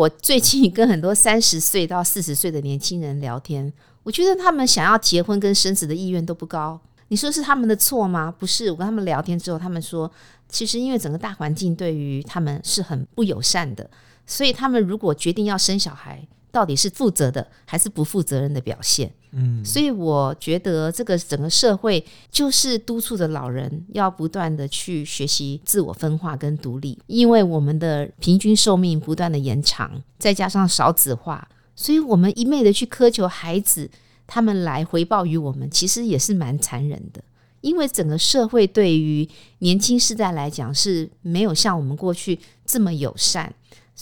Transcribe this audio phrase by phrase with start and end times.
[0.00, 3.70] 我最近跟很多三十岁到四十岁的年轻人聊天，
[4.02, 6.80] 我觉得他们想要结婚跟生子的意愿都不高。
[7.08, 8.34] 你说是他们的错吗？
[8.38, 10.10] 不是，我跟他们聊天之后，他们说，
[10.48, 13.90] 其实因为整个大环境对于他们是很不友善的，
[14.24, 19.12] 所以他们如果决定要生小孩，到底是负责的还是不负责任的表现？
[19.32, 33.90] 嗯，所以我觉得这个整个社会就是督促着老人要不断的去学习自我分化跟独立，因为我们的平均寿命不断的延长，再加上少子化，所以我们一昧的去苛求孩子。
[34.32, 37.20] 他们来回报于我们，其实也是蛮残忍的，
[37.62, 43.52] 因为整个社会对于年轻世代来讲是没有像我们过去这么友善，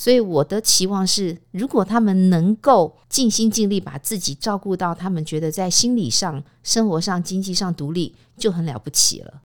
[0.01, 9.41] 所以我的期望是，如果他们能够尽心尽力把自己照顾到，他们觉得在心理上、生活上、经济上独立，就很了不起了。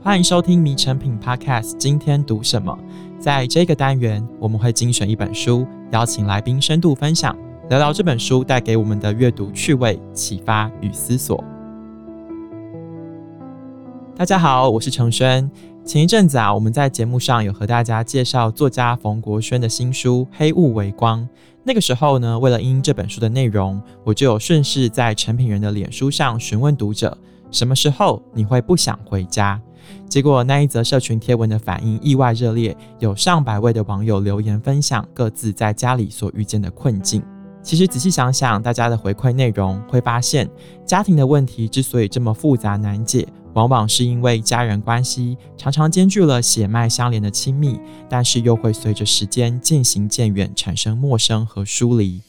[0.00, 2.78] 欢迎收听《迷成品 Podcast》，今天读什么？
[3.18, 7.36] 在这个单元，我们会精选一本书，邀请来宾深度分享，
[7.68, 11.42] 聊聊这本书带给我们的阅读趣味、启发与思索。
[14.20, 15.50] 大家好，我是承轩。
[15.82, 21.22] 前一阵子啊，我们在节目上有和大家介绍作家冯国轩的新书《黑雾为光》。
[21.64, 27.16] 那个时候呢，为了因这本书的内容，我就有顺势在成品人的脸书上询问读者：
[27.50, 29.58] 什么时候你会不想回家？
[30.06, 37.22] 结果那一则社群贴文的反应意外热烈，有上百位的网友留言分享各自在家里所遇见的困境。
[37.62, 40.46] 其实仔细想想，大家的回馈内容会发现，
[40.84, 52.20] 家庭的问题之所以这么复杂难解，往往是因为家人关系常常兼具了血脉相连的亲密，但是又会随着时间渐行渐远，产生陌生和疏离。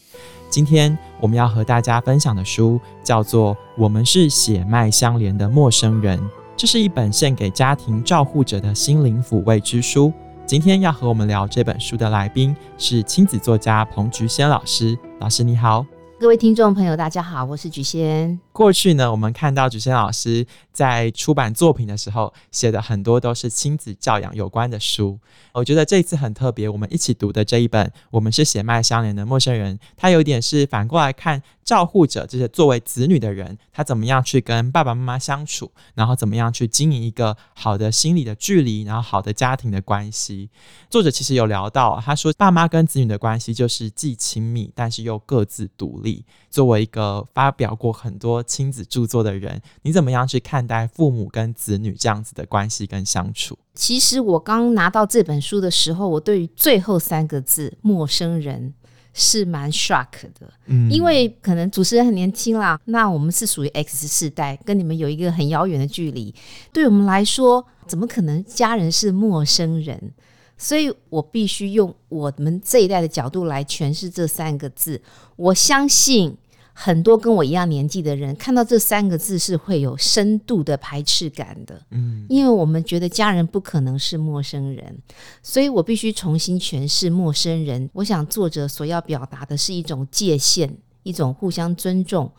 [0.50, 6.20] 今天我们要和大家分享的书叫做《我们是血脉相连的陌生人》。
[6.58, 10.12] 这是一本献给家庭照护者的心灵抚慰之书。
[10.46, 14.98] 今天要和我们聊这本书的来宾是亲子作家彭菊仙老师。
[15.20, 15.86] 老师你好。
[16.22, 18.40] 各位听众朋友，大家好，我是菊仙。
[18.52, 25.18] 过去呢，我们看到菊仙老师在出版作品的时候，写的很多都是亲子教养有关的书。
[25.52, 40.50] 我觉得这一次很特别，我们一起读的这一本《我们是血脉相连的陌生人》，它有点是反过来看照护者这些作为子女的人，他怎么样去跟爸爸妈妈相处，然后怎么样去经营一个好的心理的距离，然后好的家庭的关系。
[40.90, 46.26] 作者其实有聊到，他说爸妈跟子女的关系就是既亲密，但是又各自独立。
[46.50, 53.58] 作为一个发表过很多亲子著作的人，你怎么样去看待父母跟子女这样子的关系跟相处？
[53.74, 58.74] 其实我刚拿到这本书的时候，我对于最后三个字“陌生人”
[59.14, 66.34] 是蛮 shock 的，嗯，因为可能主持人很年轻啦，那我们是属于 X 世代，跟你们有一个很遥远的距离，
[66.72, 70.14] 对我们来说，怎么可能家人是陌生人？
[70.58, 75.02] 所以我必须用我们这一代的角度来诠释这三个字。
[75.36, 76.38] 我相信
[76.74, 81.82] 很多跟我一样年纪的人看到这三个字是会有深度的排斥感的。
[81.92, 84.98] 嗯，因为我们觉得家人不可能是陌生人，
[85.44, 87.90] 所以我必须重新诠释陌生人。
[87.94, 90.74] 我想作者所要表达的是一种界限，
[91.04, 92.31] 一种互相尊重、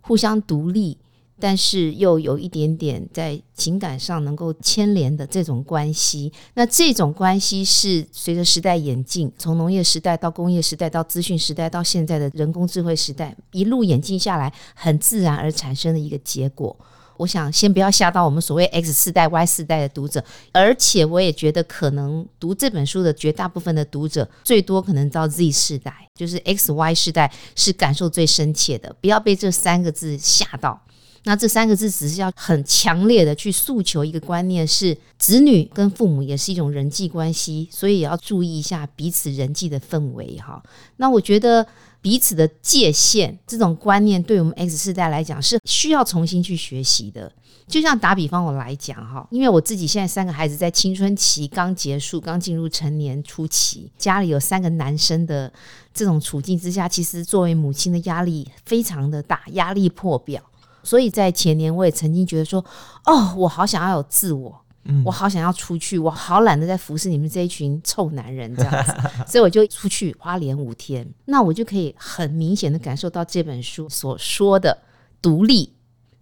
[0.00, 0.98] 互相独立。
[1.40, 16.76] 但是又有一点点在情感上能够牵连的这种关系，那这种关系是随着时代演进，从农业时代到工业时代到资讯时代到现在的人工智慧时代，一路演进下来，很自然而产生的一个结果。
[17.16, 30.80] 我想先不要吓到我们所谓 X 世代、Y 世代的读者，而且我也觉得可能读这本书的绝大部分的读者，最多可能到 Z 世代，就是 X、Y 世代是感受最深切的，不要被这三个字吓到。
[31.28, 40.62] 那这三个字只是要很强烈的去诉求一个观念，是子女跟父母也是一种人际关系，所以也要注意一下彼此人际的氛围哈。
[40.96, 41.66] 那我觉得
[42.00, 47.30] 彼此的界限这种观念，对我们 X 世代来讲是需要重新去学习的。
[47.66, 55.52] 就像打比方我来讲哈，因为我自己现在三个孩子在青春期刚结束，刚进入成年初期，家里有三个男生的
[55.92, 60.42] 这种处境之下，其实作为母亲的压力非常的大，压力破表。
[60.88, 62.64] 所以在前年，我也曾经觉得说，
[63.04, 68.94] 哦，我好想要有自我，嗯，我好想要出去，我好懒得再服侍你们这一群臭男人这样子，
[69.30, 71.06] 所以我就出去花莲五天。
[71.26, 74.78] 那我就可以很明显的感受到这本书所说的
[75.20, 75.74] 独立，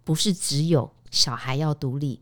[0.03, 2.19] 不是只有小孩要独立，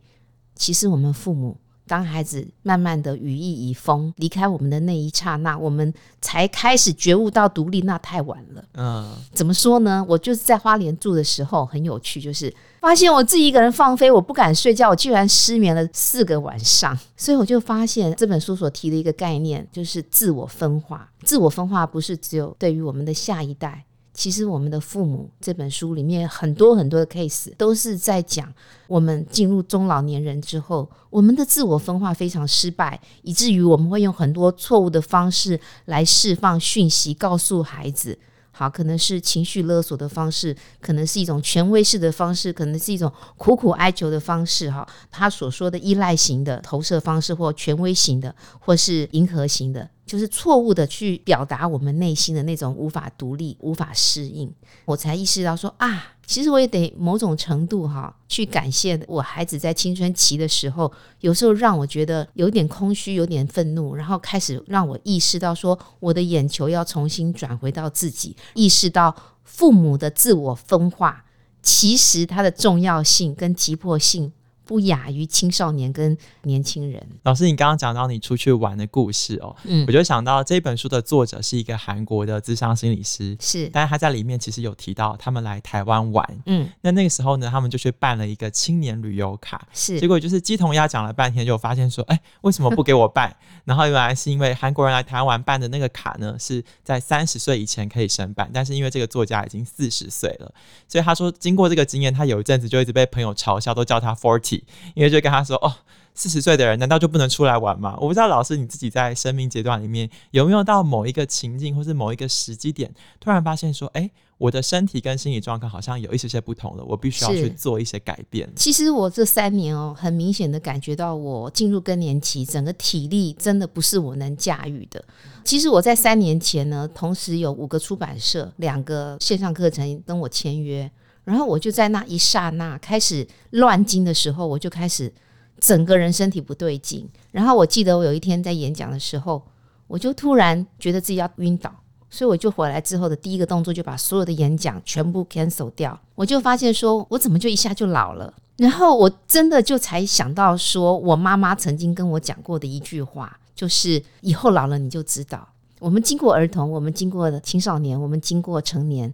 [0.55, 1.57] 其实我们父母
[1.87, 8.65] 当孩子慢慢的羽翼已丰，离开我们的那一刹那，我们才开始觉悟到独立，那太晚了。
[8.75, 10.05] 嗯，怎么说呢？
[10.09, 16.99] 我就是在花莲住的时候很有趣，就是发现我自己一个人放飞，我不敢睡觉，我居然失眠了四个晚上。
[17.17, 21.11] 所以我就发现这本书所提的一个概念，就是自我分化。
[21.23, 23.85] 自我分化不是只有对于我们的下一代。
[24.15, 28.51] 其实我们的父母这本书里面很多很多的 case 都是在讲
[28.87, 38.17] 我们进入中老年人之后，我们的自我分化非常失败，以至于我们会用很多错误的方式来释放讯息，告诉孩子。
[38.57, 44.71] 好，可能是情绪勒索的方式，可能是一种权威式的方式，可能是一种苦苦哀求的方式。
[44.71, 49.91] 哈，他所说的依赖型的投射方式，或权威型的，或是迎合型的。
[50.07, 54.53] 就是错误的去表达我们内心的那种无法独立、无法适应，
[54.85, 71.25] 我才意识到说啊，其实我也得某种程度哈，去感谢我孩子在青春期的时候，有时候让我觉得有点空虚、有点愤怒，然后开始让我意识到说，我的眼球要重新转回到自己，意识到父母的自我分化，
[71.63, 74.33] 其实它的重要性跟急迫性。
[74.65, 77.05] 不亚于青少年跟年轻人。
[77.23, 93.35] 老师，你刚刚讲到你出去玩的故事哦，嗯，我就想到这本书的作者是一个韩国的智商心理师，是，但是他在里面其实有提到他们来台湾玩，嗯，那那个时候呢，他们就去办了一个青年旅游卡，是，结果就是鸡同鸭讲了半天，就发现说，哎，为什么不给我办？
[93.65, 100.53] 然后原来是因为韩国人来台湾办的那个卡呢，是在三十岁以前可以申办，但是因为这个作家已经四十岁了，
[100.89, 104.54] 所以他说经过这个经验，他有一阵子就一直被朋友嘲笑，都叫他 forty。
[104.95, 105.73] 因为就跟他说哦，
[106.15, 107.97] 四十岁的人难道就不能出来玩吗？
[108.01, 114.09] 我不知道老师你自己在生命阶段里面有没有到某一个情境或是某一个时机点，突然发现说，哎，
[114.39, 118.49] 我的身体跟心理状况好像有一些些不同了，我必须要去做一些改变。
[118.55, 125.05] 其实我这三年哦，很明显的感觉到我进入更年期，整个体力真的不是我能驾驭的。
[125.43, 130.91] 其实我在三年前呢，同时有五个出版社、两个线上课程跟我签约。
[131.25, 135.13] 然后我就在那一刹那开始乱经的时候，我就开始
[135.59, 137.09] 整个人身体不对劲。
[137.31, 139.43] 然后我记得我有一天在演讲的时候，
[139.87, 141.75] 我就突然觉得自己要晕倒，
[142.11, 145.99] 所以我就回来之后的第一个动作就把所有的演讲全部 cancel 掉。
[146.15, 148.35] 我就发现说，我怎么就一下就老了？
[148.59, 155.49] 然后我真的就才想到说，我妈妈曾经跟我讲过的一句话，就是以后老了你就知道。
[155.81, 159.13] 我们经过儿童，我们经过青少年，我们经过成年。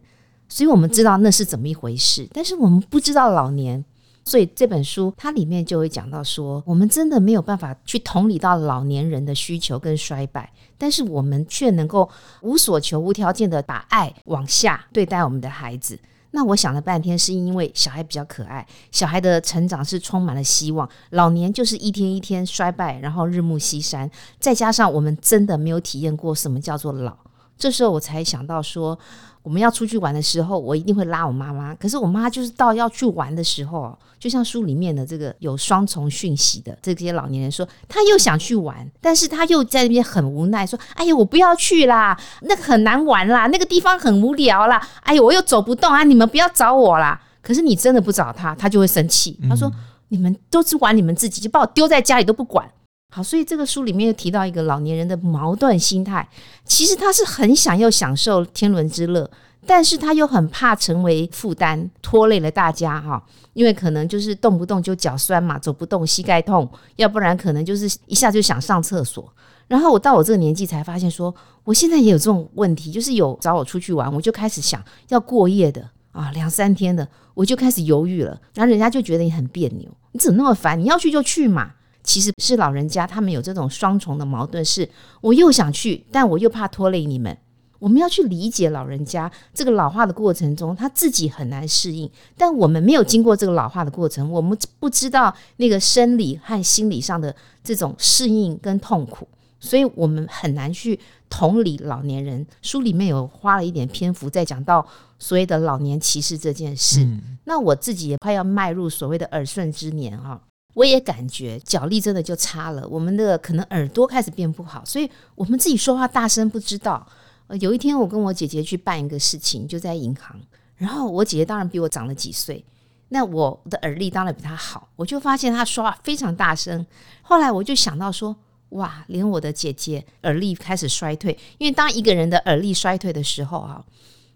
[0.50, 3.82] 所以我们知道那是怎么一回事，但是我们不知道老年。
[4.22, 12.08] 所以这本书它里面就会讲到说，我们真的没有办法去同理到老年人的需求跟衰败，但是我们却能够
[12.42, 15.98] 无所求、无条件的把爱往下对待我们的孩子。
[16.32, 24.08] 那我想了半天，是因为小孩比较可爱，小孩的成长是充满了希望，老年就是一天一天衰败，然后日暮西山，
[24.38, 27.16] 再加上我们真的没有体验过什么叫做老，
[27.56, 28.98] 这时候我才想到说。
[29.42, 31.74] 我们要出去玩的时候，我一定会拉我妈妈。
[31.76, 49.40] 可是我妈就是到要去玩的时候，就像书里面的这个有双重讯息的这些老年人说，他又想去玩，但是他又在那边很无奈说：“哎呀，我不要去啦，那个很难玩啦，那个地方很无聊啦，哎呀，我又走不动啊，你们不要找我啦。”可是你真的不找他，他就会生气。
[49.48, 49.72] 他说
[50.08, 52.70] ：“你们都是玩你们自己，就把我丢在家里都不管。”
[53.12, 56.26] 好，所以这个书里面又提到一个老年人的矛盾心态，
[56.64, 59.28] 其实他是很想要享受天伦之乐，
[59.66, 63.22] 但是他又很怕成为负担，拖累了大家哈。
[63.52, 69.28] 因为可能就是动不动就脚酸嘛，走不动，膝盖痛，要不然可能就是一下就想上厕所。
[69.66, 78.40] 然后我到我这个年纪才发现说，我现在也有这种问题，就是有找我出去玩，我就开始想要过夜的啊，两三天的，我就开始犹豫了。
[78.54, 80.78] 然后人家就觉得你很别扭，你怎么那么烦？
[80.78, 81.72] 你要去就去嘛。
[82.02, 84.88] 其实是老人家，他们有这种双重的矛盾，是
[85.20, 87.36] 我又想去，但我又怕拖累你们。
[87.78, 99.26] 我们要去理解老人家这个老化的过程中，他自己很难适应，但我们没有经过这个老化的过程，我们不知道那个生理和心理上的这种适应跟痛苦，
[99.58, 102.46] 所以我们很难去同理老年人。
[102.60, 104.86] 书里面有花了一点篇幅在讲到
[105.18, 107.02] 所谓的老年歧视这件事。
[107.02, 110.38] 嗯、那我自己也快要迈入所谓的耳顺之年哈。
[110.80, 117.06] 我也感觉脚力真的就差了，我们的可能耳朵开始变不好，所以我们自己说话大声不知道。
[117.48, 120.40] 呃，有一天我跟我姐姐去办一个事情，就在银行，
[120.76, 122.64] 然后我姐姐当然比我长了几岁，
[123.10, 126.86] 那我的耳力当然比她好，我就发现她说话非常大声。
[127.20, 128.34] 后来我就想到说，
[128.70, 133.84] 哇，连我的姐姐耳力开始衰退，因为当一个人的耳力衰退的时候啊。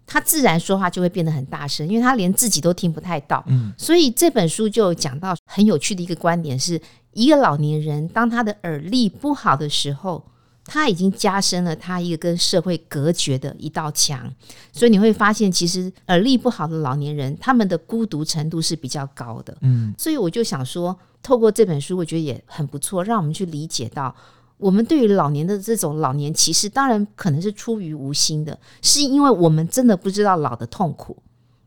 [0.05, 3.43] 他自然说话就会变得很大声，因为他连自己都听不太到。
[3.47, 6.79] 嗯，所以这本书就讲到很有趣的一个观点是，
[7.13, 10.23] 一个老年人当他的耳力不好的时候。
[10.67, 14.27] 他已经加深了他一个跟社会隔绝的一道墙，
[14.73, 19.55] 所以你会发现，其实耳力不好的老年人，他们的孤独程度是比较高的。
[19.61, 24.15] 嗯，所以我就想说，透过这本书，我觉得也很不错，让我们去理解到，
[24.57, 31.17] 我们对于老年的这种老年歧视，当然可能是出于无心的，是因为我们真的不知道老的痛苦。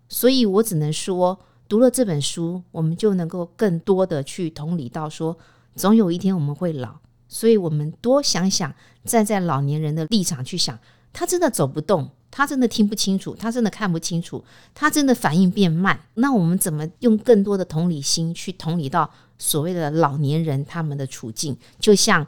[0.08, 5.36] 所以我只能说，读了这本书，我们就能够更多的去同理到说，
[5.76, 6.96] 总有一天我们会老。
[7.28, 10.78] 所以我们多想想，站在老年人的立场去想，
[11.12, 14.42] 他真的走不动，他真的听不清楚，他真的看不清楚，
[14.74, 16.00] 他真的反应变慢。
[16.14, 21.54] 那我们怎么用更多的同理心去同理到所谓的老年人他们的处境？
[21.78, 22.26] 就像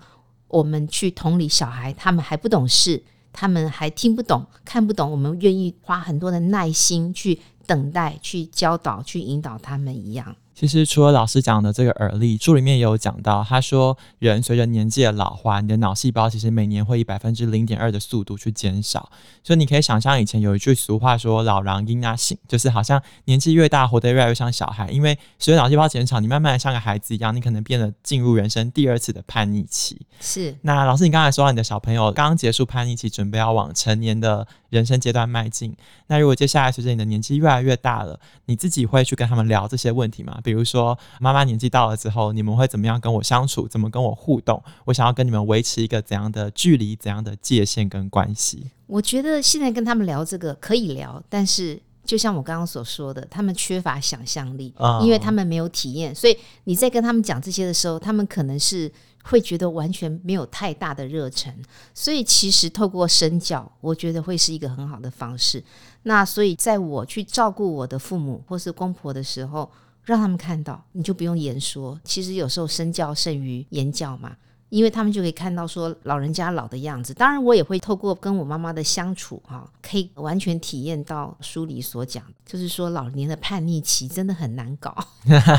[0.50, 3.02] 我们去同理小孩，他们还不懂事，
[3.32, 10.36] 他们还听不懂、看不懂，我们愿意花很多的耐心去等待、去教导、去引导他们一样。
[10.54, 19.10] 其实除了老师讲的这个耳力，书里面也有讲到，他说人随着年纪的老化，你的脑细胞其实每年会以百分之零点二的速度去减少。
[19.42, 24.90] 所以你可以想象，以前有一句俗话说“老人婴仔性”，就是好像年纪越大，活得越来越像小孩。
[24.90, 30.06] 因为随着脑细胞减少，你慢慢的像个孩子一样，你可能变得进入人生第二次的叛逆期。
[30.20, 30.54] 是。
[30.62, 35.76] 那老师，你刚才说到你的小朋友刚刚结束叛逆期，准备要往成年的人生阶段迈进。
[36.06, 40.40] 那如果接下来随着你的年纪越来越大了，你自己会去跟他们聊这些问题吗？
[40.42, 43.68] 比如说，妈妈年纪到了之后，你们会怎么样跟我相处？
[43.68, 44.62] 怎么跟我互动？
[44.86, 46.96] 我想要跟你们维持一个怎样的距离？
[46.96, 48.70] 怎样的界限跟关系？
[48.86, 58.90] 我觉得现在跟他们聊这个可以聊，但是就像我刚刚所说的，他们缺乏想象力，因为他们没有体验，所以你在跟他们讲这些的时候，他们可能是
[59.22, 61.54] 会觉得完全没有太大的热忱。
[61.94, 65.62] 所以其实透过身教，我觉得会是一个很好的方式。
[66.02, 69.70] 那所以在我去照顾我的父母或是公婆的时候，
[70.02, 71.96] 让他们看到，你就不用言说。
[72.02, 74.36] 其实有时候身教胜于言教嘛，
[74.70, 77.12] 因为他们就可以看到说老人家老的样子。
[77.12, 84.96] 当然，我也会透过跟我妈妈的相处，哈，可以完全体验到书里所讲，就是说老年的叛逆期真的很难搞。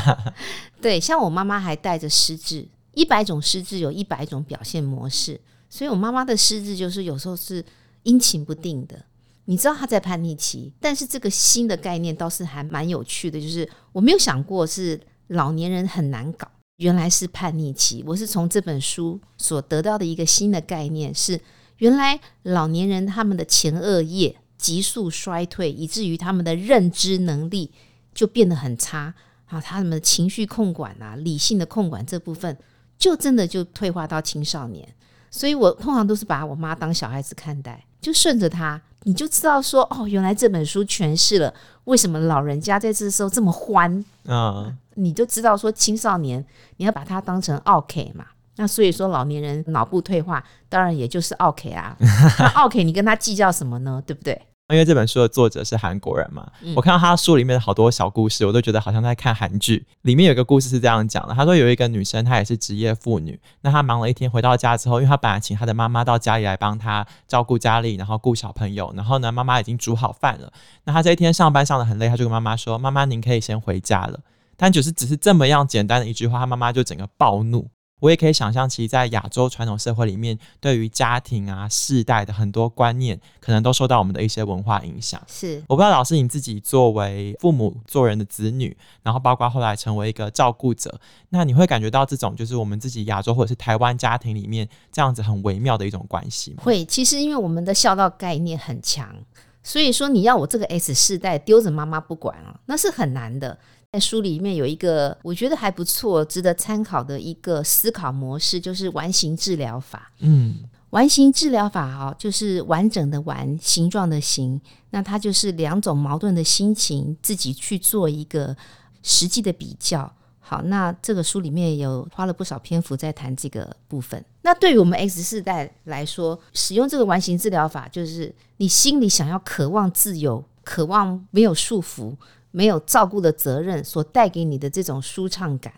[0.80, 5.40] 对，像我妈妈还带着失智，一百种失智有一百种表现模式，
[5.70, 7.64] 所以我妈妈的失智就是有时候是
[8.02, 9.04] 阴晴不定的。
[9.44, 16.48] 你知道他在叛逆期，但是这个新的概念倒是还蛮有趣的，就是我没有想过是老年人很难搞，
[16.82, 18.02] 原来是叛逆期。
[18.04, 21.40] 我是从这本书所得到的一个新的概念是，
[21.78, 27.70] 原来老年人他们的前额叶急速衰退，以至于他们的认知能力
[28.12, 29.14] 就变得很差
[29.46, 32.58] 啊，他们的情绪控管啊、理性的控管这部分，
[32.98, 34.88] 就真的就退化到青少年。
[35.30, 38.82] 所以我通常都是把我妈当小孩子看待，就顺着她。
[39.04, 41.52] 你就知道说哦，原来这本书诠释了
[41.84, 44.72] 为什么老人家在这时候这么欢啊！
[44.94, 46.44] 你就知道说青少年
[46.76, 51.96] 你要把它当成奥 K 嘛，那所以说老年人脑部退化，当然也就是奥 K 啊。
[52.38, 54.02] 那奥 K 你跟他计较什么呢？
[54.06, 54.40] 对不对？
[54.68, 59.84] 因为这本书的作者是韩国人嘛，嗯、我看到他书里面的好多小故事，我都觉得好像在看韩剧。
[60.00, 70.50] 里面有一个故事是这样讲的：他说有一个女生，她也是职业妇女，那她忙了一天回到家之后，因为她本来请她的妈妈到家里来帮她照顾家里，然后顾小朋友，然后呢，妈妈已经煮好饭了。
[70.84, 74.20] 那她这一天上班上的很累，她就跟妈妈说：“妈妈，您可以先回家了。”
[74.56, 77.68] 但就是只是这么样简单的一句话，她妈妈就整个暴怒。
[78.02, 85.22] 我也可以想象，其实，在亚洲传统社会里面，对于家庭啊、世代的很多观念，可能都受到我们的一些文化影响。
[85.28, 96.64] 是，我不知道老师你自己作为父母、做人的子女，然后包括后来成为一个照顾者，那你会感觉到这种就是我们自己亚洲或者是台湾家庭里面这样子很微妙的一种关系吗？
[96.64, 99.14] 会，其实因为我们的孝道概念很强，
[99.62, 103.56] 所以说你要我这个 S 世代丢着妈妈不管啊，那是很难的。
[103.92, 110.10] 在书里面有一个我觉得还不错、值得参考的一个思考模式，就是完形治疗法。
[110.20, 114.58] 嗯，完形治疗法哈，就是完整的完，形状的形，
[114.92, 118.56] 那它就是两种矛盾的心情，自己去做一个
[119.02, 120.10] 实际的比较。
[120.40, 124.24] 好，那这个书里面有花了不少篇幅在谈这个部分。
[124.40, 132.14] 那对于我们 X 世代来说，使用这个完形治疗法，就是你心里想要渴望自由，渴望没有束缚。
[132.52, 135.72] 没有照顾的责任所带给你的这种舒畅感，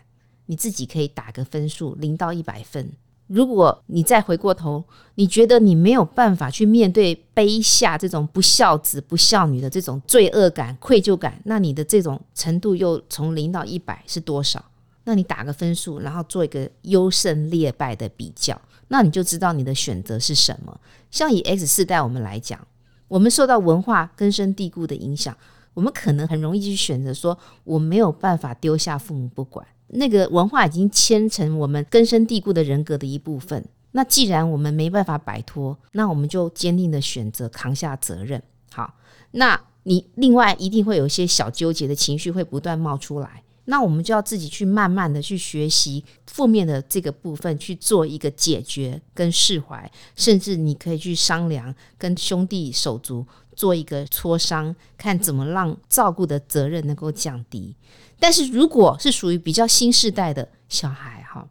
[0.45, 2.91] 你自己可以打个分数，零到一百分。
[3.27, 4.83] 如果你再回过头，
[5.15, 14.63] 你觉得你没有办法去面对卑下这种不孝子不孝女的这种罪恶感、愧疚感，那你的这种程度又从零到一百是多少？
[15.05, 20.79] 那你打个分数，然后做一个优胜劣败的比较，那你就知道你的选择是什么。
[21.09, 22.67] 像以 X 世代我们来讲，
[23.07, 25.35] 我们受到文化根深蒂固的影响，
[25.75, 29.63] 我们可能很容易去选择说，我没有办法丢下父母不管。
[29.89, 33.63] 那个文化已经牵成我们根深蒂固的人格的一部分。
[33.91, 38.41] 那既然我们没办法摆脱，那我们就坚定的选择扛下责任。
[38.71, 38.95] 好，
[39.31, 43.43] 那你另外一定会有一些小纠结的情绪会不断冒出来。
[43.67, 57.75] 那我们就要自己去慢慢的去学习负面的这个部分，去做一个解决跟释怀，甚至你可以去商量，跟兄弟手足做一个磋商，看怎么让照顾的责任能够降低。
[58.19, 61.47] 但是如果是属于比较新世代的小孩哈，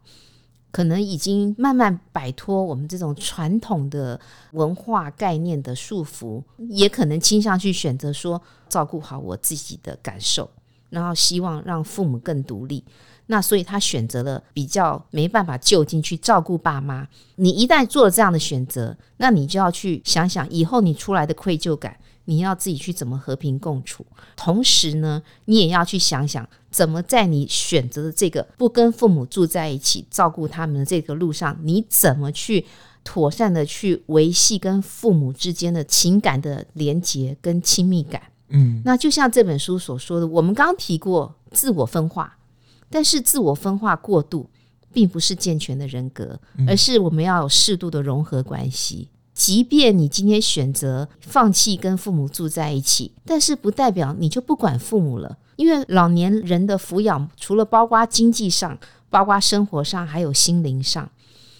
[0.71, 4.19] 可能已经慢慢摆脱我们这种传统的
[4.51, 10.49] 文化概念的束缚，也可能倾向去选择说照顾好我自己的感受。
[10.89, 12.83] 然后希望让父母更独立，
[13.27, 17.07] 那所以他选择了比较没办法就近去照顾爸妈。
[17.35, 24.05] 你一旦做了这样的选择，那你就要去想想以后你出来的愧疚感，你要自己去怎么和平共处。
[24.35, 32.65] 同时呢，你也要去想想怎么在你选择的这个不跟父母住在一起照顾他们的这个路上，你怎么去
[33.03, 38.21] 妥善的去维系跟父母之间的情感的连结跟亲密感。
[38.49, 42.37] 嗯，那就像这本书所说的，我们刚刚提过自我分化，
[42.89, 44.49] 但是自我分化过度
[44.93, 49.09] 并不是健全的人格，而是我们要有适度的融合关系。
[49.33, 58.77] 即便你今天选择放弃跟父母住在一起，但是不代表你就不管父母了，因为老年人的抚养除了包括经济上，
[59.09, 61.09] 包括生活上，还有心灵上。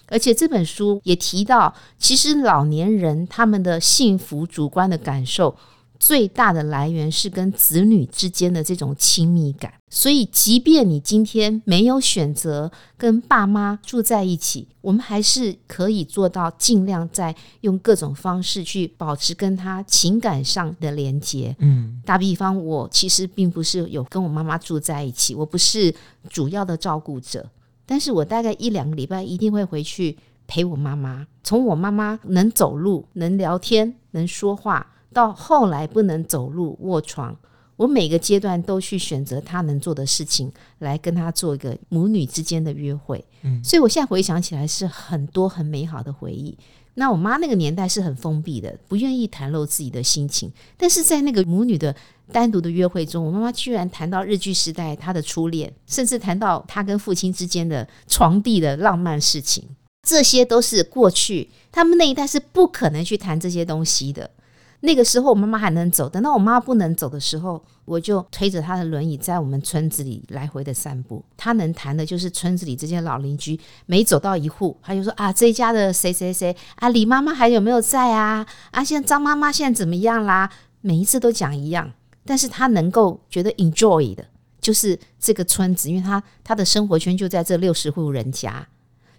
[0.08, 5.54] 而且这本书也提到，其实老年人他们的幸福主观的感受。
[5.98, 21.56] 最大的来源是跟子女之间的这种亲密感，所以即便你今天没有选择跟爸妈住在一起，我们还是可以做到尽量在用各种方式去保持跟他情感上的连接。
[21.60, 25.94] 嗯，打比方，我其实并不是有跟我妈妈住在一起，我不是
[26.28, 27.48] 主要的照顾者，
[27.86, 34.92] 但是我大概一两个礼拜一定会回去陪我妈妈，从我妈妈能走路、能聊天、能说话。
[35.14, 37.34] 到后来不能走路卧床，
[37.76, 43.24] 我每个阶段都去选择他能做的事情，来跟他做一个母女之间的约会。
[43.42, 46.56] 嗯，所以我现在回想起来是很多很美好的回忆。
[46.94, 50.50] 那我妈那个年代是很封闭的，不愿意袒露自己的心情。
[50.78, 51.94] 但是在那个母女的
[52.32, 59.62] 单独的约会中，我妈妈居然谈到日剧时代她的初恋，甚至谈到她跟父亲之间的床地的浪漫事情。
[60.08, 64.30] 这些都是过去他们那一代是不可能去谈这些东西的。
[64.80, 71.24] 那个时候我妈妈还能走，等到我妈不能走的时候，我就推着她的轮椅在我们村子里来回的散步。
[71.36, 78.46] 她能谈的就是村子里这些老邻居，每走到一户，她就说啊，这一家的谁谁谁啊，李妈妈还有没有在啊？
[78.70, 80.50] 啊，现在张妈妈现在怎么样啦？
[80.82, 81.90] 每一次都讲一样，
[82.24, 84.26] 但是她能够觉得 enjoy 的，
[84.60, 88.68] 就是这个村子，因为她她的生活圈就在这六十户人家，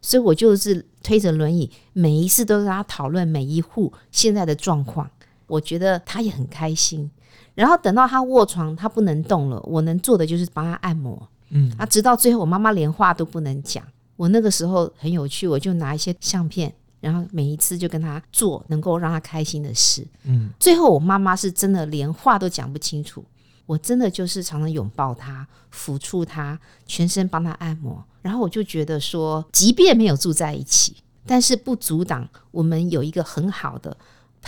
[0.01, 5.09] 所以我就是推着轮椅，每一次都跟她讨论每一户现在的状况。
[5.47, 7.09] 我觉得他也很开心，
[7.55, 13.83] 然后等到他卧床，他不能动了，我能做的就是帮他按摩，嗯，啊，直到最后我妈妈连话都不能讲，
[14.17, 23.23] 我那个时候很有趣，我就拿一些相片，然后每一次就跟他做能够让他开心的事，嗯，最后我妈妈是真的连话都讲不清楚，
[23.65, 33.95] 我真的就是常常拥抱他，抚触他，全身帮他按摩，然后我就觉得说，即便没有住在一起，但是不阻挡我们有一个很好的。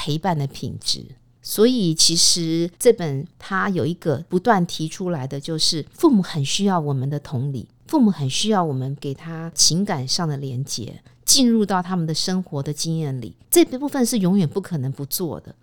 [0.01, 1.05] 陪伴的品质，
[1.41, 15.53] 所以其实这本它有一个不断提出来的，就是父母很需要我们的同理，父母很需要我们给他情感上的连接，进入到他们的生活的经验里，这部分是永远不可能不做的，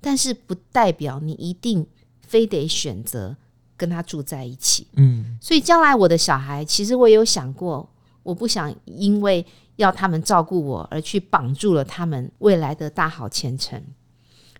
[0.00, 1.86] 但是不代表你一定
[2.20, 3.36] 非得选择
[3.76, 4.88] 跟他住在一起。
[4.96, 7.88] 嗯，所以将来我的小孩，其实我也有想过，
[8.24, 9.46] 我不想因为。
[9.76, 13.82] 要他们照顾我，而去绑住了他们未来的大好前程。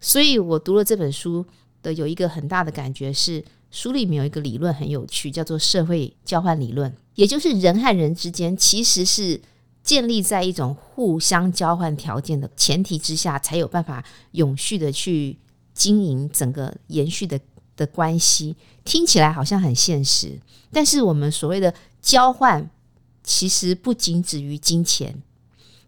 [0.00, 1.46] 所以我读了这本书
[1.84, 9.40] 的有一个很大的感觉是，书里面有一个理论很有趣，叫做社会交换理论，也就是人和人之间其实是
[9.84, 15.38] 建立在一种互相交换条件的前提之下，才有办法永续的去
[15.72, 17.38] 经营整个延续的
[17.76, 18.56] 的关系。
[18.84, 20.40] 听起来好像很现实，
[20.72, 21.72] 但是我们所谓的
[22.02, 22.68] 交换。
[23.24, 25.20] 其实不仅止于金钱，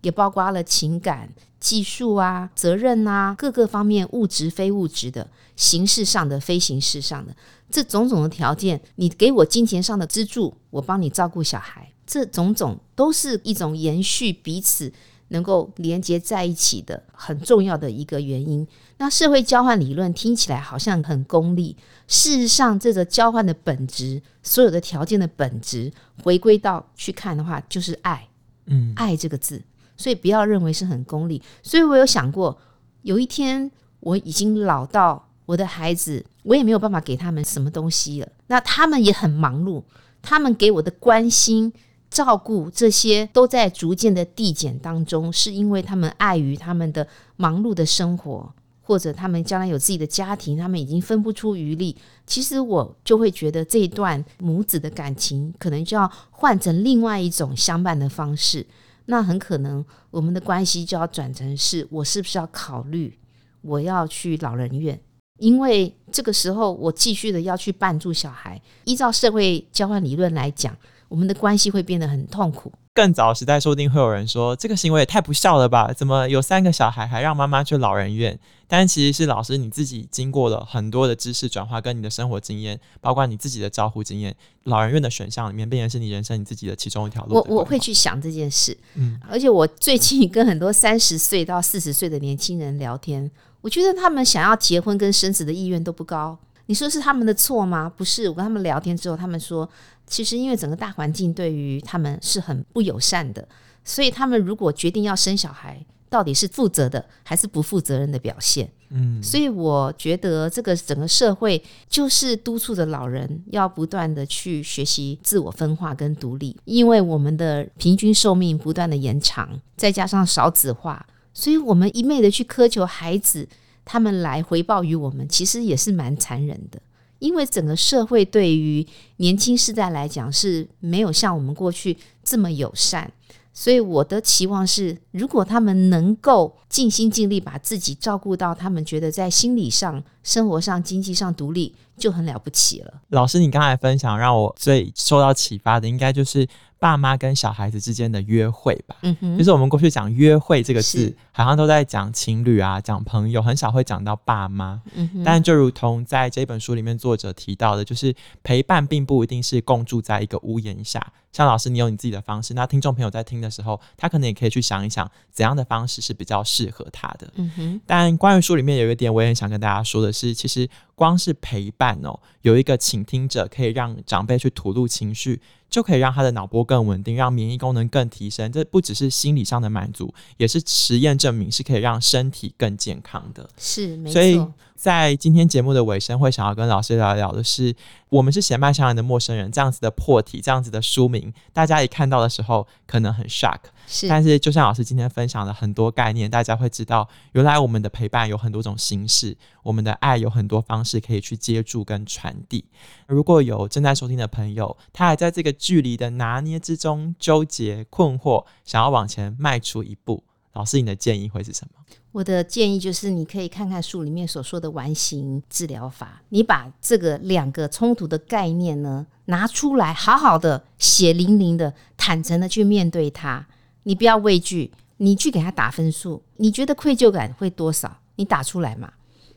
[0.01, 7.37] 也包括了情感、技术啊、责任啊，各个方面物质、非物质的、形式上的、非形式上的，
[7.71, 14.93] 这种种的条件，你给我金钱上的资助，我帮你照顾小孩，这种种都是一种延续彼此
[15.29, 18.67] 能够连接在一起的很重要的一个原因。
[18.99, 28.29] 那社会交换理论听起来好像很功利，事实上，这个交换的本质，所有的条件的本质，回归到去看的话，就是爱。
[28.67, 29.63] 嗯，爱这个字，
[29.97, 31.41] 所以不要认为是很功利。
[31.63, 32.59] 所以我有想过，
[33.03, 38.29] 有一天我已经老到我的孩子，我也没有办法给他们什么东西了。
[38.49, 39.85] 那他们也很忙碌，
[40.21, 41.73] 他们给我的关心。
[42.11, 51.97] 照顾这些都在逐渐的递减当中，是因为他们碍于他们的忙碌的生活，或者他们将来有自己的家庭，他们已经分不出余力。
[52.27, 58.65] 其实我就会觉得这一段母子的感情可能就要换成另外一种相伴的方式。
[59.07, 63.17] 那很可能我们的关系就要转成是我是不是要考虑
[63.61, 64.99] 我要去老人院，
[65.39, 68.61] 因为这个时候我继续的要去绊住小孩。
[68.85, 70.77] 依照社会交换理论来讲。
[71.09, 72.73] 我们的关系会变得很痛苦。
[72.95, 75.93] 更早时代说不定会有人说，这个行为也太不孝了吧？
[75.93, 78.39] 怎么有三个小孩还让妈妈去老人院？
[78.67, 87.35] 但其实是老师你自己经过了很多的知识转化，跟你的生活经验，包括你自己的照护经验，老人院的选项里面，变成是你人生你自己的其中一条路。
[87.35, 96.39] 我我会去想这件事，嗯，而且我最近跟很多三十岁到四十岁的年轻人聊天，我觉得他们想要结婚跟生子的意愿都不高。
[96.67, 97.91] 你说是他们的错吗？
[97.97, 99.69] 不是，我跟他们聊天之后，他们说，
[100.07, 103.47] 其实因为整个大环境对于他们是很不友善的，
[103.85, 108.69] 所以他们如果决定要生小孩，到底是负责的还是不负责任的表现？
[108.89, 123.49] 嗯，所以我觉得这个整个社会就是督促着老人要不断的去学习自我分化跟独立，因为我们的平均寿命不断的延长，再加上少子化，所以我们一昧的去苛求孩子。
[123.87, 126.79] 他们来回报于我们，其实也是蛮残忍的，
[127.21, 128.85] 因为整个社会对于
[129.19, 133.11] 年轻世代来讲是没有像我们过去这么友善，
[133.55, 142.93] 所以我的期望是，如果他们能够尽心尽力把自己照顾到，他们觉得在心理上、生活上、经济上独立，就很了不起了。
[143.11, 146.47] 老师，你刚才分享让我最受到启发的，应该就是。
[146.79, 154.83] 爸妈跟小孩子之间的约会吧，嗯哼，就是我们过去讲约会这个字，好像都在讲情侣啊，讲朋友，很少会讲到爸妈。
[154.95, 161.13] 嗯哼，但就如同在这本书里面作者提到的，就是陪伴并不一定是共住在一个屋檐下。
[161.33, 167.31] 像老师，你有你自己的方式，那听众朋友在听的时候，他可能也可以去想一想，怎样的方式是比较适合他的。
[167.35, 167.81] 嗯哼。
[167.87, 175.41] 但关于书里面有一点，我也很想跟大家说的是，其实光是陪伴哦，有一个倾听者，可以让长辈去吐露情绪。
[175.69, 178.51] 就可以让他的脑波更稳定，让免疫功能更提升。
[178.51, 183.49] 这不只是心理上的满足，也是实验证明是可以让身体更健康的。
[183.59, 184.13] 是，没错。
[184.15, 187.75] 所以在今天节目的尾声，会想要跟老师聊一聊的是，
[188.11, 193.59] 我们是血脉相连的陌生人这样子的破题，这样子的书名，大家一看到的时候可能很 shock。
[193.87, 202.65] 是，但是就像老师今天分享的很多概念，大家会知道，原来我们的陪伴有很多种形式，我们的爱有很多方式可以去接住跟传递。
[203.07, 210.25] 如果有正在收听的朋友，他还在这个距离的拿捏之中纠结困惑，想要往前迈出一步，
[210.57, 211.85] 老师，你的建议会是什么？
[212.13, 223.47] 我的建议就是，你可以看看书里面所说的完形治疗法，你把这个两个冲突的概念呢拿出来，好好的血淋淋的、坦诚的去面对它。
[223.83, 226.23] 你不要畏惧，你去给他打分数。
[226.39, 227.99] 你觉得愧疚感会多少？
[228.17, 228.91] 你打出来嘛。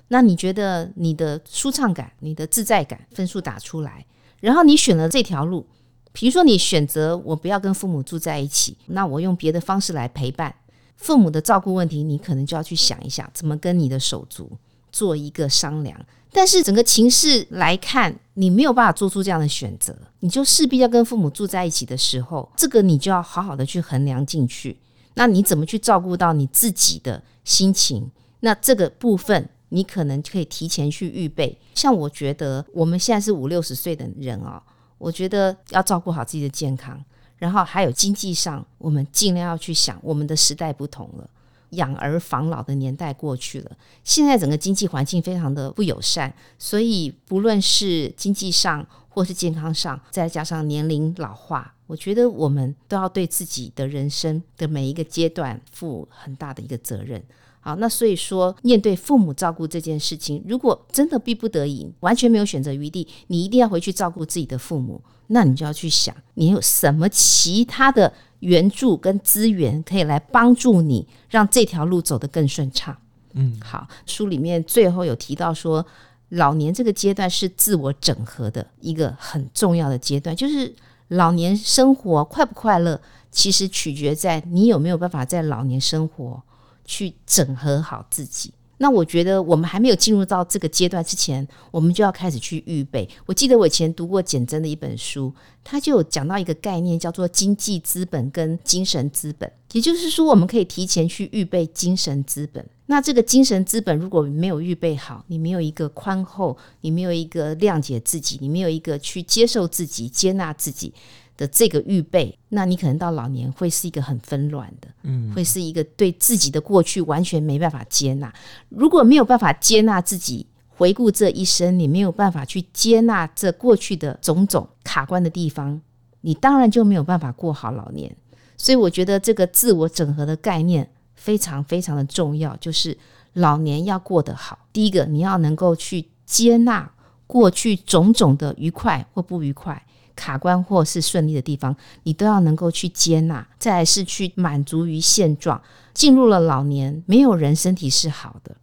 [0.07, 4.05] 那你觉得你的舒畅感、你的自在感，分数打出来。
[4.39, 5.67] 然后你选了这条路，
[6.13, 10.55] 比如说你选择我不要跟父母住在一起，那我用别的方式来陪伴
[10.99, 14.51] 父母的照顾问题，你可能就要去想一想，怎么跟你的手足
[14.91, 15.99] 做一个商量。
[16.31, 24.77] 但是整个情势来看，你没有办法做出这样的选择，你就势必要跟父母住在一起的时候，这个你就要好好的去衡量进去。
[25.15, 28.11] 那你怎么去照顾到你自己的心情？
[28.41, 31.57] 那这个部分你可能可以提前去预备。
[31.73, 34.61] 像我觉得我们现在是五六十岁的人哦，
[34.97, 37.03] 我觉得要照顾好自己的健康，
[37.39, 41.27] 然后还有经济上，我们尽量要去想，我们的时代不同了。
[41.71, 43.71] 养儿防老的年代过去了，
[44.03, 57.23] 现在整个经济环境非常的不友善，所以不论是经济上或是健康上，再加上年龄老化，我觉得我们都要对自己的人生的每一个阶段负很大的一个责任。
[57.61, 72.95] 好，那所以说，面对父母照顾这件事情，如果真的逼不得已，完全没有选择余地，你一定要回去照顾自己的父母，那你就要去想，你有什么其他的援助跟资源可以来帮助你，让这条路走得更顺畅。
[73.33, 75.85] 嗯，好，书里面最后有提到说，
[76.29, 80.73] 老年这个阶段是自我整合的一个很重要的阶段，就是
[81.09, 86.41] 老年生活快不快乐，其实取决在你有没有办法在老年生活
[86.85, 88.53] 去整合好自己。
[88.81, 93.09] 那我觉得我们还没有进入到这个阶段之前，我们就要开始去预备。
[93.25, 95.33] 我记得我以前读过简媜的一本书，
[95.65, 99.51] 他就有讲到一个概念，叫做经济资本跟精神资本。
[99.73, 102.65] 也就是说，我们可以提前去预备精神资本。
[102.85, 110.93] 那这个精神资本如果没有预备好，你没有一个宽厚，你没有一个谅解自己，你没有一个去接受自己、接纳自己。
[111.39, 118.33] 的这个预备，那你可能到老年会是一个很纷乱的，嗯，会是一个对自己的过去完全没办法接纳。
[118.67, 125.79] 如果没有办法接纳自己，回顾这一生，你没有办法去接纳这过去的种种卡关的地方，
[126.19, 128.13] 你当然就没有办法过好老年。
[128.57, 132.97] 所以，我觉得这个自我整合的概念非常非常的重要，就是
[133.31, 134.59] 老年要过得好。
[134.73, 136.91] 第一个，你要能够去接纳
[137.25, 139.81] 过去种种的愉快或不愉快。
[140.19, 143.47] 卡关或是顺利的地方，你都要能够去接纳。
[143.57, 145.61] 再来是去满足于现状。
[145.93, 148.55] 进入了老年，没有人身体是好的。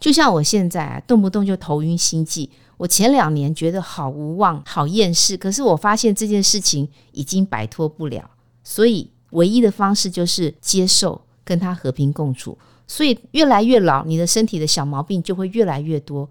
[0.00, 2.48] 就像我现在啊，动不动就头晕心悸。
[2.76, 8.28] 我前两年觉得好无望、好厌世，可是我发现这件事情已经摆脱不了。
[8.62, 12.56] 所以唯一的方式就是接受，跟他和平共处。
[12.86, 16.28] 所以越来越老，你的身体的小毛病就会越来越多。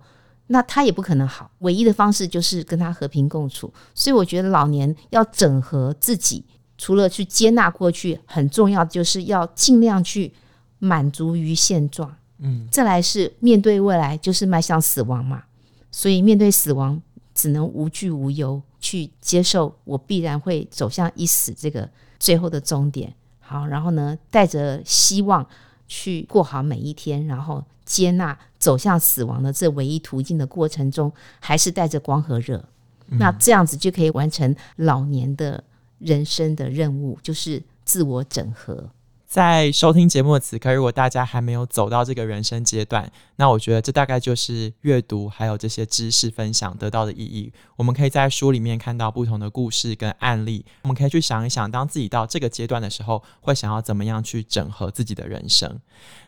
[0.54, 3.74] 那他也不可能好，唯一的方式就是跟他和平共处。
[3.96, 6.46] 所以我觉得老年要整合自己，
[6.78, 10.32] 除了去接纳过去，很重要的就是要尽量去
[10.78, 12.16] 满足于现状。
[12.38, 15.46] 嗯，再来是面对未来，就是迈向死亡嘛。
[15.92, 17.02] 所以面对死亡，
[17.34, 21.90] 只能无惧无忧，去接受我必然会走向一死这个
[22.20, 23.12] 最后的终点。
[23.40, 25.44] 好，然后呢，带着希望
[25.94, 27.64] 去过好每一天，然后。
[27.86, 32.58] 接纳走向死亡的这唯一途径的过程中，还是带着光和热，
[33.10, 35.62] 嗯，那这样子就可以完成老年的
[36.00, 38.90] 人生的任务，就是自我整合。
[39.34, 47.52] 在收听节目的此刻，如果大家还没有走到这个人生阶段，那我觉得这大概就是阅读还有这些知识分享得到的意义。
[47.76, 55.80] 我们可以在书里面看到不同的故事跟案例，我们可以去想一想，当自己到这个阶段的时候，会想要怎么样去整合自己的人生。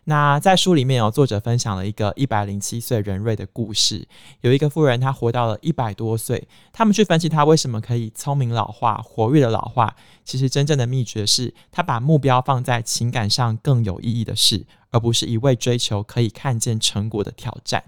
[0.07, 4.07] 那在书里面有作者分享了一个一百零七岁人瑞的故事，
[4.41, 17.83] 有一个富人他活到了一百多岁，他们去分析他为什么可以聪明老化、活跃的老化，其实真正的秘诀是他把目标放在情感上更有意义的事，而不是一味追求可以看见成果的挑战。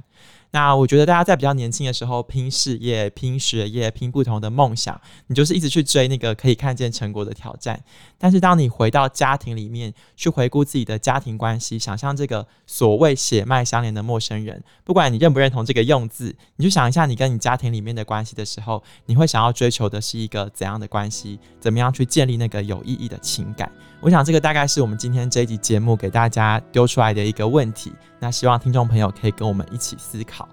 [0.51, 7.83] 那我觉得大家在比较年轻的时候拼事业、拼学业、拼不同的梦想，你就是一直去追那个可以看见成果的挑战。
[8.17, 21.37] 但是当你回到家庭里面去回顾自己的家庭关系，想象这个所谓血脉相连的陌生人，不管你认不认同这个用字，你就想一下你跟你家庭里面的关系的时候，你会想要追求的是一个怎样的关系？
[21.59, 23.71] 怎么样去建立那个有意义的情感？
[23.99, 27.91] 我想这个大概是我们今天这一集节目给大家丢出来的一个问题。
[28.19, 30.47] 那希望听众朋友可以跟我们一起思考。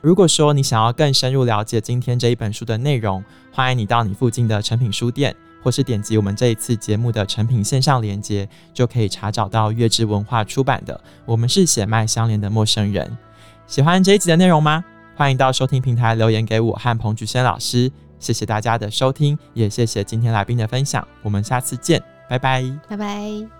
[0.00, 10.94] 如果说你想要更深入了解今天这一本书的内容，欢迎你到你附近的成品书店，或是点击我们这一次节目的成品线上连接，就可以查找到月之文化出版的
[11.26, 13.06] 《我们是血脉相连的陌生人》。
[13.66, 14.84] 喜欢这一集的内容吗？
[15.14, 17.92] 欢迎到收听平台留言给我和彭菊仙老师。
[18.18, 21.06] 谢谢大家的收听，也谢谢今天来宾的分享。
[21.22, 23.59] 我们下次见，拜拜，拜拜。